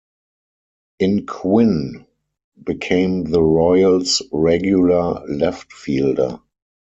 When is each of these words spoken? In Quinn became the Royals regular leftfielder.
In 0.97 1.27
Quinn 1.27 2.07
became 2.63 3.25
the 3.25 3.39
Royals 3.43 4.23
regular 4.31 5.23
leftfielder. 5.29 6.41